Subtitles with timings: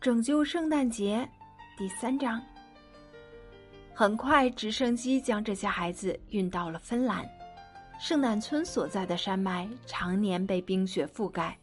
[0.00, 1.28] 拯救圣诞节
[1.76, 2.40] 第三章。
[3.92, 7.22] 很快，直升机将这些孩子运到了芬兰。
[8.00, 11.58] 圣诞村所在的山脉常年被冰雪覆盖，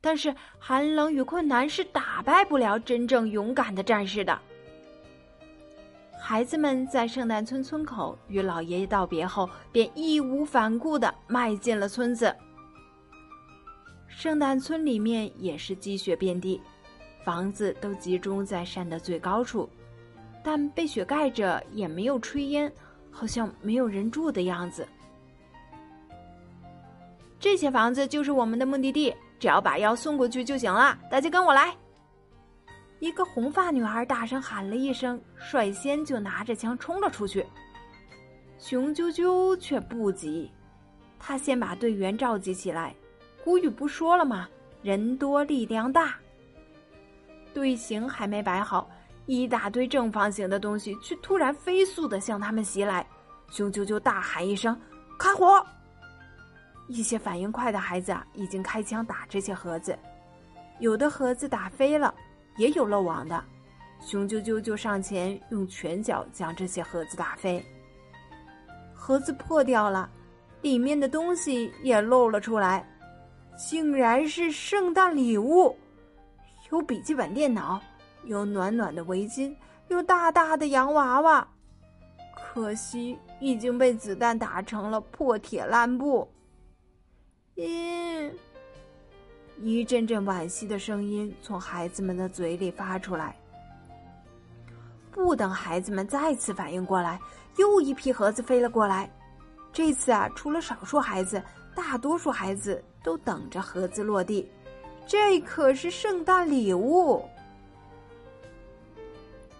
[0.00, 4.40] 但是寒冷与困难是打败不了真正勇敢的战士的。
[6.18, 12.34] 孩子们在圣诞村村口与老爷爷道别后，便义无反顾的迈进了村子。
[14.08, 16.58] 圣诞村里面也是积雪遍地。
[17.26, 19.68] 房子都集中在山的最高处，
[20.44, 22.72] 但被雪盖着，也没有炊烟，
[23.10, 24.86] 好像没有人住的样子。
[27.40, 30.96] 这些房子就是我们的目的地，只要把药送过去就行了。
[31.10, 31.76] 大家跟我来！
[33.00, 37.44] 一个红发女孩大声喊了一声，率先就拿着枪冲了出去。
[38.56, 40.48] 熊赳赳却不急，
[41.18, 42.94] 他先把队员召集起来。
[43.42, 44.48] 古语不说了吗？
[44.80, 46.16] 人多力量大。
[47.56, 48.86] 队形还没摆好，
[49.24, 53.06] 一大堆正方形的东西却突然飞速的向他们袭来。
[53.48, 54.78] 熊赳赳大喊一声
[55.18, 55.64] ：“开火！”
[56.86, 59.98] 一些反应快的孩子啊，已经开枪打这些盒子，
[60.80, 62.14] 有的盒子打飞了，
[62.58, 63.42] 也有漏网的。
[64.02, 67.64] 熊赳赳就上前用拳脚将这些盒子打飞。
[68.92, 70.10] 盒子破掉了，
[70.60, 72.86] 里面的东西也露了出来，
[73.56, 75.74] 竟然是圣诞礼物。
[76.76, 77.80] 有笔记本电脑，
[78.24, 79.56] 有暖暖的围巾，
[79.88, 81.48] 有大大的洋娃娃，
[82.34, 86.28] 可惜已经被子弹打成了破铁烂布。
[87.54, 88.30] 咦，
[89.58, 93.34] 一阵阵惋惜的声音从孩子们的嘴里发出来。
[95.10, 97.18] 不等孩子们再次反应过来，
[97.56, 99.10] 又一批盒子飞了过来。
[99.72, 101.42] 这次啊，除了少数孩子，
[101.74, 104.46] 大多数孩子都等着盒子落地。
[105.06, 107.24] 这可是圣诞礼物。